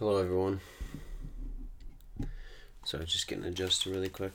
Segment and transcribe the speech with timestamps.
[0.00, 0.60] Hello, everyone.
[2.86, 4.32] So, just getting adjusted really quick.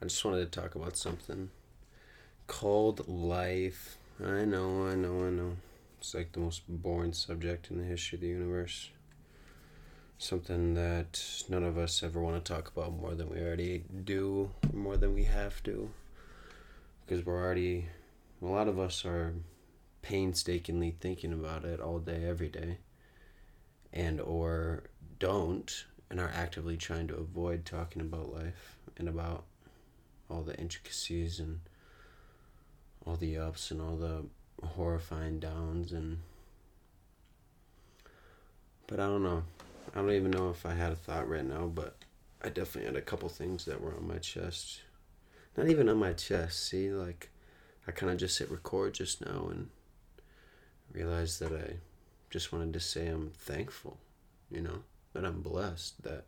[0.00, 1.50] I just wanted to talk about something
[2.46, 3.96] called life.
[4.24, 5.56] I know, I know, I know.
[5.98, 8.90] It's like the most boring subject in the history of the universe.
[10.16, 14.52] Something that none of us ever want to talk about more than we already do,
[14.72, 15.90] more than we have to.
[17.04, 17.88] Because we're already,
[18.40, 19.34] a lot of us are
[20.02, 22.78] painstakingly thinking about it all day, every day
[23.92, 24.84] and or
[25.18, 29.44] don't and are actively trying to avoid talking about life and about
[30.30, 31.60] all the intricacies and
[33.06, 34.24] all the ups and all the
[34.66, 36.18] horrifying downs and
[38.88, 39.42] but I don't know.
[39.94, 41.94] I don't even know if I had a thought right now, but
[42.42, 44.80] I definitely had a couple things that were on my chest.
[45.56, 47.28] Not even on my chest, see, like
[47.86, 49.68] I kind of just hit record just now and
[50.92, 51.74] realized that I
[52.30, 53.98] just wanted to say I'm thankful,
[54.50, 54.82] you know,
[55.12, 56.24] that I'm blessed, that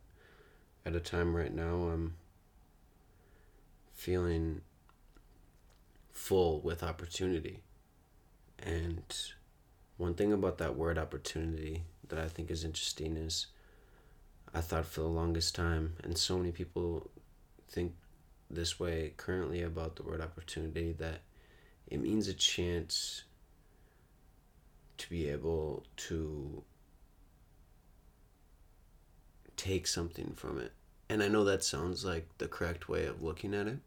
[0.86, 2.14] at a time right now I'm
[3.92, 4.62] feeling
[6.12, 7.60] full with opportunity.
[8.58, 9.02] And
[9.96, 13.46] one thing about that word opportunity that I think is interesting is
[14.54, 17.10] I thought for the longest time, and so many people
[17.68, 17.94] think
[18.50, 21.20] this way currently about the word opportunity, that
[21.86, 23.22] it means a chance
[25.00, 26.62] to be able to
[29.56, 30.72] take something from it.
[31.08, 33.78] And I know that sounds like the correct way of looking at it.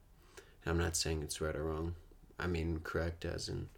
[0.66, 1.95] I'm not saying it's right or wrong.
[2.39, 3.70] I mean, correct as in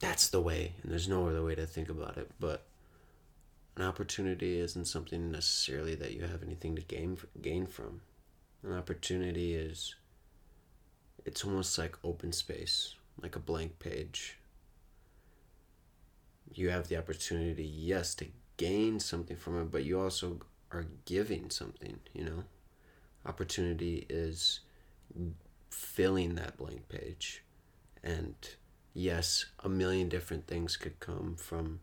[0.00, 2.30] that's the way, and there's no other way to think about it.
[2.40, 2.66] But
[3.76, 8.00] an opportunity isn't something necessarily that you have anything to gain gain from.
[8.64, 9.94] An opportunity is
[11.24, 14.38] it's almost like open space, like a blank page
[16.52, 21.50] you have the opportunity, yes, to gain something from it, but you also are giving
[21.50, 22.44] something, you know?
[23.26, 24.60] Opportunity is
[25.70, 27.42] filling that blank page.
[28.02, 28.34] And
[28.92, 31.80] yes, a million different things could come from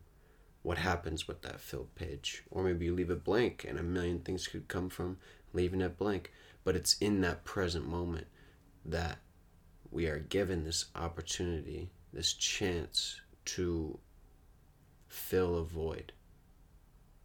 [0.62, 2.44] what happens with that filled page.
[2.50, 5.18] Or maybe you leave it blank and a million things could come from
[5.52, 6.32] leaving it blank.
[6.64, 8.28] But it's in that present moment
[8.84, 9.18] that
[9.90, 13.98] we are given this opportunity, this chance to
[15.12, 16.12] fill a void,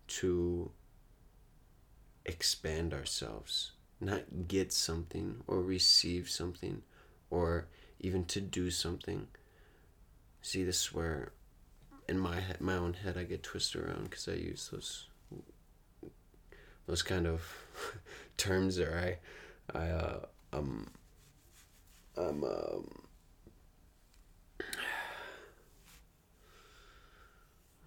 [0.07, 0.71] to
[2.25, 3.71] expand ourselves,
[4.01, 6.81] not get something or receive something
[7.29, 7.67] or
[8.01, 9.27] even to do something.
[10.41, 11.31] See, this is where
[12.09, 15.07] in my head, my own head I get twisted around because I use those
[16.87, 17.41] those kind of
[18.37, 19.17] terms there.
[19.73, 20.19] I I uh,
[20.51, 20.87] um
[22.17, 23.06] I'm um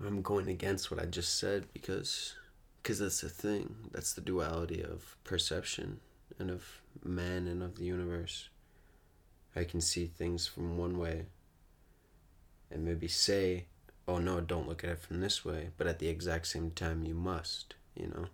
[0.06, 2.34] I'm going against what I just said because
[2.83, 3.75] because that's the thing.
[3.93, 6.00] That's the duality of perception
[6.38, 8.49] and of man and of the universe.
[9.55, 11.27] I can see things from one way
[12.71, 13.66] and maybe say,
[14.06, 17.05] oh no, don't look at it from this way, but at the exact same time,
[17.05, 18.27] you must, you know?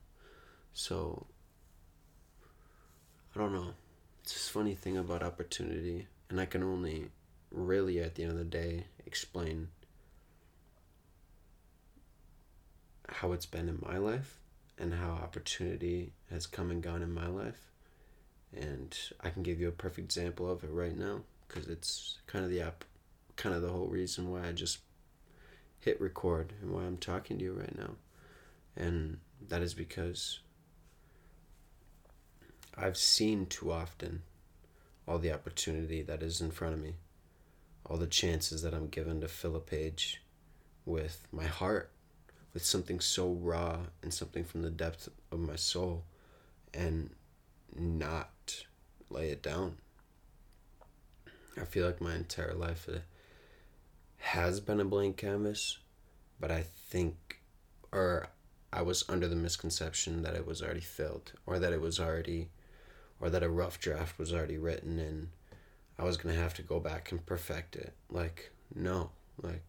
[0.73, 1.27] So,
[3.35, 3.73] I don't know.
[4.23, 7.07] It's this funny thing about opportunity, and I can only
[7.51, 9.69] really, at the end of the day, explain
[13.09, 14.39] how it's been in my life
[14.79, 17.71] and how opportunity has come and gone in my life.
[18.55, 22.45] And I can give you a perfect example of it right now because it's kind
[22.45, 22.85] of the app,
[23.37, 24.79] kind of the whole reason why I just
[25.81, 27.93] hit record and why I'm talking to you right now.
[28.77, 29.19] And
[29.49, 30.41] that is because
[32.77, 34.23] I've seen too often
[35.09, 36.95] all the opportunity that is in front of me,
[37.85, 40.23] all the chances that I'm given to fill a page
[40.85, 41.91] with my heart
[42.57, 46.03] with something so raw and something from the depth of my soul
[46.73, 47.11] and
[47.79, 48.65] not
[49.11, 49.77] lay it down.
[51.61, 53.01] I feel like my entire life uh,
[54.17, 55.77] has been a blank canvas,
[56.41, 57.43] but I think,
[57.93, 58.29] or
[58.73, 62.49] I was under the misconception that it was already filled, or that it was already,
[63.21, 65.29] or that a rough draft was already written and
[65.99, 67.93] I was gonna have to go back and perfect it.
[68.09, 69.11] Like, no,
[69.43, 69.63] like,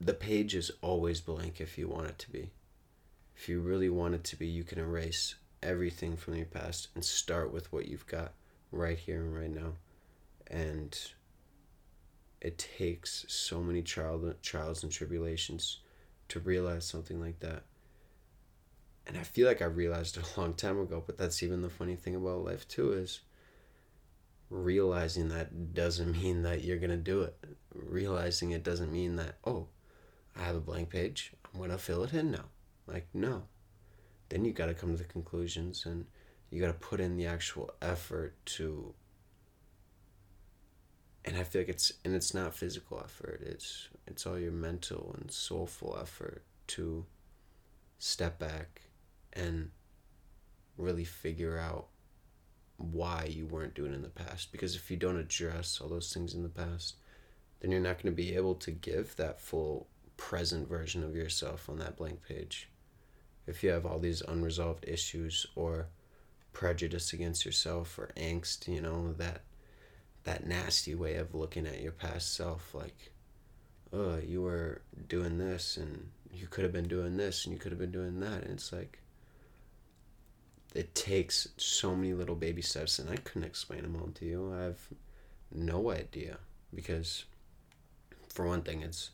[0.00, 2.50] the page is always blank if you want it to be.
[3.36, 7.04] If you really want it to be, you can erase everything from your past and
[7.04, 8.32] start with what you've got
[8.70, 9.72] right here and right now.
[10.48, 10.96] And
[12.40, 15.78] it takes so many child, trials and tribulations
[16.28, 17.64] to realize something like that.
[19.06, 21.70] And I feel like I realized it a long time ago, but that's even the
[21.70, 23.20] funny thing about life too is
[24.50, 27.36] realizing that doesn't mean that you're going to do it.
[27.72, 29.68] Realizing it doesn't mean that, oh,
[30.38, 31.32] I have a blank page.
[31.52, 32.44] I'm going to fill it in now.
[32.86, 33.42] Like, no.
[34.28, 36.06] Then you got to come to the conclusions and
[36.50, 38.94] you got to put in the actual effort to
[41.28, 43.42] and I feel like it's and it's not physical effort.
[43.44, 47.04] It's it's all your mental and soulful effort to
[47.98, 48.82] step back
[49.34, 49.70] and
[50.78, 51.88] really figure out
[52.78, 54.52] why you weren't doing in the past.
[54.52, 56.96] Because if you don't address all those things in the past,
[57.60, 59.88] then you're not going to be able to give that full
[60.18, 62.68] present version of yourself on that blank page.
[63.46, 65.86] If you have all these unresolved issues or
[66.52, 69.40] prejudice against yourself or angst, you know, that
[70.28, 73.12] that nasty way of looking at your past self like
[73.94, 77.72] oh you were doing this and you could have been doing this and you could
[77.72, 78.98] have been doing that and it's like
[80.74, 84.52] it takes so many little baby steps and i couldn't explain them all to you
[84.54, 84.80] i have
[85.50, 86.36] no idea
[86.74, 87.24] because
[88.28, 89.10] for one thing it's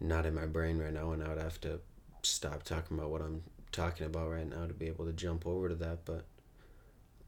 [0.00, 1.80] not in my brain right now and i would have to
[2.22, 5.68] stop talking about what i'm talking about right now to be able to jump over
[5.68, 6.24] to that but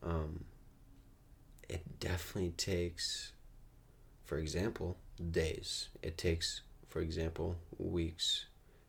[0.03, 0.45] um
[1.69, 3.33] it definitely takes,
[4.25, 4.97] for example,
[5.31, 5.89] days.
[6.03, 8.47] It takes, for example, weeks.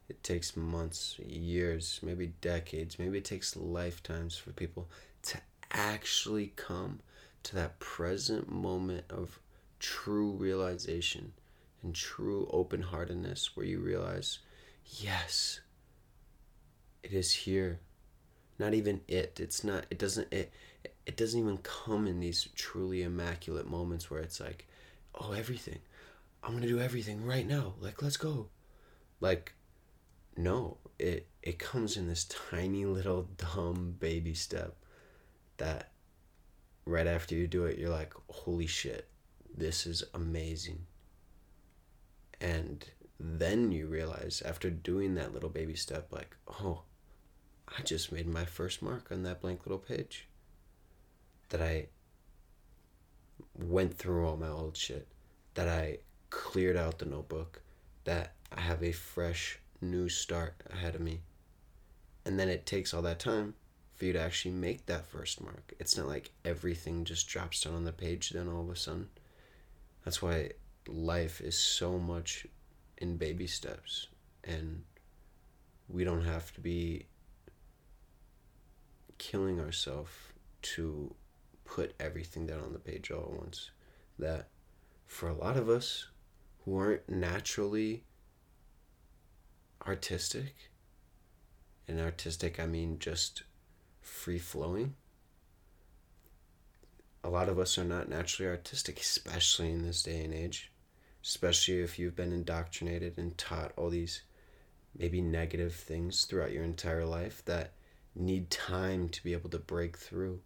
[0.07, 2.97] It takes months, years, maybe decades.
[2.97, 4.89] Maybe it takes lifetimes for people
[5.23, 5.37] to
[5.71, 6.99] actually come
[7.43, 9.39] to that present moment of
[9.79, 11.33] true realization
[11.83, 14.39] and true open heartedness where you realize,
[14.85, 15.61] yes,
[17.03, 17.79] it is here.
[18.57, 19.39] Not even it.
[19.39, 20.51] It's not, it doesn't, it,
[21.05, 24.67] it doesn't even come in these truly immaculate moments where it's like,
[25.15, 25.79] oh, everything.
[26.43, 27.73] I'm going to do everything right now.
[27.79, 28.47] Like, let's go.
[29.21, 29.53] Like,
[30.37, 34.75] no, it it comes in this tiny little dumb baby step
[35.57, 35.91] that
[36.85, 39.07] right after you do it you're like, "Holy shit.
[39.55, 40.85] This is amazing."
[42.41, 42.85] And
[43.19, 46.83] then you realize after doing that little baby step like, "Oh,
[47.67, 50.29] I just made my first mark on that blank little page."
[51.49, 51.87] that I
[53.55, 55.07] went through all my old shit,
[55.55, 55.99] that I
[56.29, 57.61] cleared out the notebook,
[58.05, 61.21] that I have a fresh new start ahead of me.
[62.25, 63.55] And then it takes all that time
[63.95, 65.73] for you to actually make that first mark.
[65.79, 69.09] It's not like everything just drops down on the page then all of a sudden.
[70.05, 70.51] That's why
[70.87, 72.47] life is so much
[72.97, 74.07] in baby steps
[74.43, 74.83] and
[75.87, 77.07] we don't have to be
[79.17, 80.11] killing ourselves
[80.61, 81.13] to
[81.65, 83.71] put everything down on the page all at once.
[84.17, 84.49] That
[85.05, 86.07] for a lot of us
[86.63, 88.03] who aren't naturally
[89.87, 90.55] artistic,
[91.87, 93.43] and artistic I mean just
[94.01, 94.95] free flowing,
[97.29, 100.71] a lot of us are not naturally artistic, especially in this day and age.
[101.23, 104.23] Especially if you've been indoctrinated and taught all these
[104.97, 107.73] maybe negative things throughout your entire life that
[108.15, 110.39] need time to be able to break through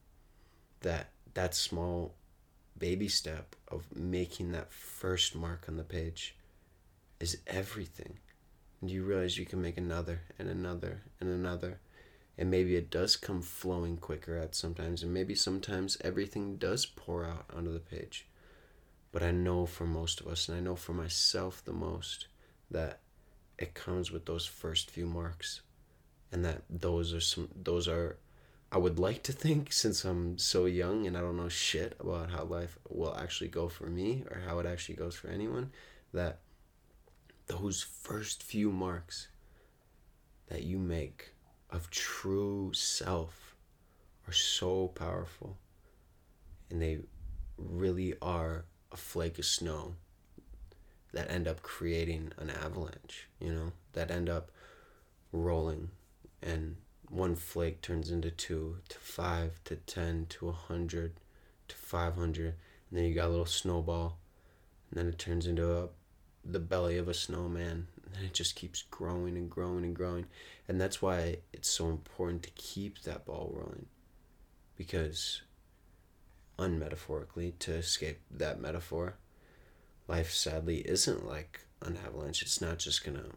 [0.81, 2.15] that that small
[2.77, 6.35] baby step of making that first mark on the page
[7.21, 8.19] is everything.
[8.81, 11.79] And you realize you can make another and another and another.
[12.37, 15.03] And maybe it does come flowing quicker at sometimes.
[15.03, 18.27] And maybe sometimes everything does pour out onto the page.
[19.11, 22.27] But I know for most of us, and I know for myself the most,
[22.71, 22.99] that
[23.59, 25.61] it comes with those first few marks.
[26.31, 28.17] And that those are some those are
[28.71, 32.31] I would like to think, since I'm so young and I don't know shit about
[32.31, 35.71] how life will actually go for me or how it actually goes for anyone,
[36.11, 36.39] that
[37.45, 39.27] those first few marks
[40.47, 41.32] that you make
[41.73, 43.55] of true self
[44.27, 45.57] are so powerful.
[46.69, 46.99] And they
[47.57, 49.95] really are a flake of snow
[51.11, 54.51] that end up creating an avalanche, you know, that end up
[55.31, 55.89] rolling.
[56.41, 56.77] And
[57.09, 61.13] one flake turns into two to five to ten to a hundred
[61.67, 62.55] to five hundred.
[62.89, 64.17] And then you got a little snowball.
[64.89, 65.87] And then it turns into a
[66.45, 70.25] the belly of a snowman then it just keeps growing and growing and growing.
[70.67, 73.87] And that's why it's so important to keep that ball rolling.
[74.75, 75.41] Because
[76.59, 79.15] unmetaphorically to escape that metaphor
[80.07, 82.41] life sadly isn't like an avalanche.
[82.41, 83.29] It's not just gonna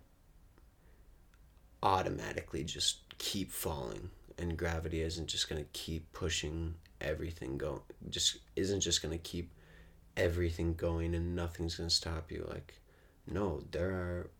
[1.83, 4.11] automatically just keep falling.
[4.39, 9.23] And gravity isn't just going to keep pushing everything going just isn't just going to
[9.23, 9.53] keep
[10.17, 12.47] everything going and nothing's going to stop you.
[12.49, 12.75] Like
[13.27, 14.31] no there are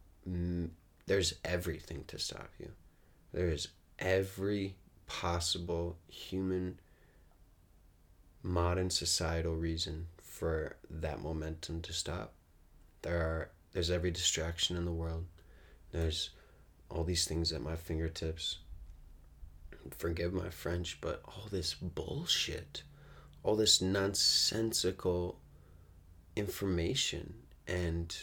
[1.07, 2.71] there's everything to stop you.
[3.33, 3.69] There is
[3.99, 4.75] every
[5.07, 6.81] possible human
[8.43, 12.33] modern societal reason for that momentum to stop.
[13.03, 15.27] There are there's every distraction in the world.
[15.93, 16.31] There's
[16.91, 18.59] all these things at my fingertips.
[19.91, 22.83] Forgive my French, but all this bullshit,
[23.43, 25.39] all this nonsensical
[26.37, 27.35] information
[27.69, 28.17] and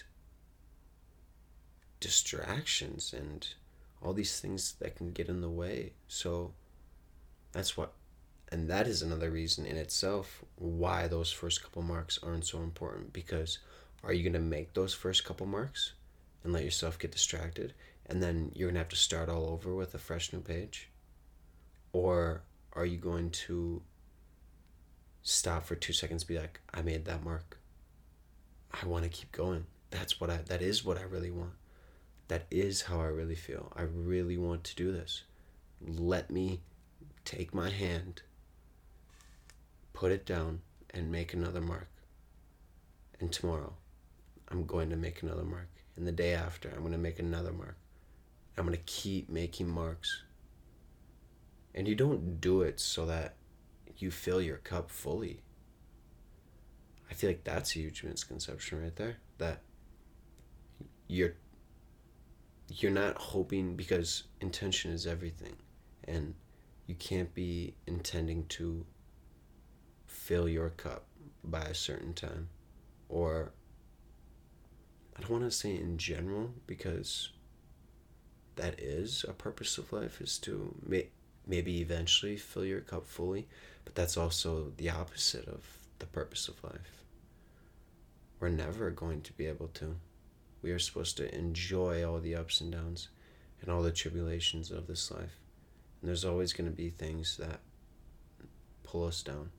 [2.04, 3.48] distractions and
[4.02, 5.94] all these things that can get in the way.
[6.08, 6.54] So
[7.54, 7.94] that's what
[8.52, 13.12] and that is another reason in itself why those first couple marks aren't so important
[13.12, 13.60] because
[14.04, 15.94] are you going to make those first couple marks
[16.44, 17.74] and let yourself get distracted
[18.06, 20.90] and then you're going to have to start all over with a fresh new page?
[21.94, 22.44] Or
[22.74, 23.82] are you going to
[25.24, 27.58] stop for 2 seconds be like I made that mark.
[28.72, 29.66] I want to keep going.
[29.90, 31.54] That's what I that is what I really want
[32.28, 35.24] that is how I really feel I really want to do this
[35.82, 36.62] let me
[37.26, 38.22] take my hand
[39.94, 40.60] put it down
[40.94, 41.88] and make another mark.
[43.20, 43.74] And tomorrow,
[44.50, 45.70] I'm going to make another mark.
[45.96, 47.78] And the day after, I'm going to make another mark.
[48.58, 50.24] I'm going to keep making marks.
[51.74, 53.36] And you don't do it so that
[53.98, 55.42] you fill your cup fully.
[57.10, 59.18] I feel like that's a huge misconception right there.
[59.38, 59.62] That
[61.08, 61.36] you're
[62.70, 65.56] you're not hoping because intention is everything
[66.06, 66.34] and
[66.88, 68.86] you can't be intending to
[70.06, 71.06] fill your cup
[71.44, 72.50] by a certain time.
[73.10, 73.52] Or
[75.16, 77.30] I don't want to say in general because
[78.56, 81.08] that is a purpose of life is to may,
[81.48, 83.48] maybe eventually fill your cup fully,
[83.86, 85.66] but that's also the opposite of
[86.00, 87.04] the purpose of life.
[88.40, 89.96] We're never going to be able to.
[90.64, 93.10] We are supposed to enjoy all the ups and downs
[93.62, 95.38] and all the tribulations of this life.
[96.02, 97.60] And there's always going to be things that
[98.84, 99.52] pull us down.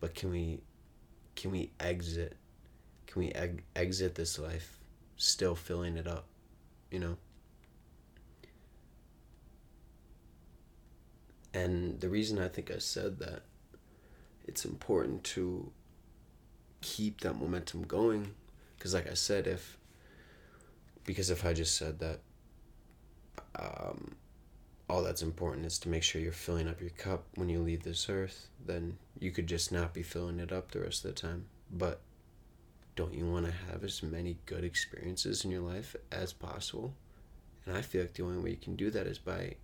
[0.00, 0.60] But can we
[1.34, 2.36] can we exit
[3.06, 4.78] can we eg- exit this life
[5.16, 6.26] still filling it up
[6.90, 7.16] you know?
[11.52, 13.42] And the reason i think i said that
[14.46, 15.72] it's important to
[16.82, 18.34] keep that momentum going.
[18.76, 19.78] Because like i said if
[21.04, 22.20] because if i just said that
[23.56, 24.16] um,
[24.88, 27.82] all that's important is to make sure you're filling up your cup when you leave
[27.82, 31.20] this earth, then you could just not be filling it up the rest of the
[31.20, 31.46] time.
[31.70, 32.00] But
[32.96, 36.94] don't you want to have as many good experiences in your life as possible?
[37.66, 39.56] And I feel like the only way you can do that is by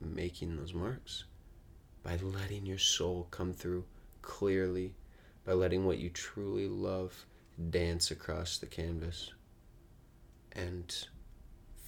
[0.00, 1.24] making those marks,
[2.02, 3.84] by letting your soul come through
[4.20, 4.94] clearly,
[5.46, 7.24] by letting what you truly love
[7.70, 9.32] dance across the canvas,
[10.54, 11.06] and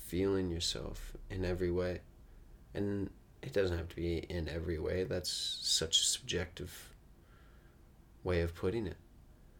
[0.07, 2.01] feeling yourself in every way.
[2.75, 3.11] And
[3.43, 5.05] it doesn't have to be in every way.
[5.05, 5.31] That's
[5.63, 6.95] such a subjective
[8.25, 8.97] way of putting it.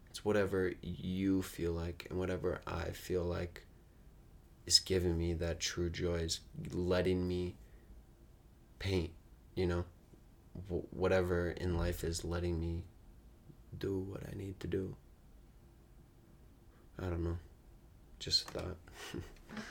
[0.09, 3.67] It's whatever you feel like and whatever i feel like
[4.65, 6.39] is giving me that true joy is
[6.71, 7.55] letting me
[8.79, 9.11] paint
[9.53, 9.85] you know?
[10.89, 12.83] Whatever in life is letting me
[13.77, 14.95] do what i need to do.
[16.99, 17.37] I don't know
[18.19, 18.77] just thought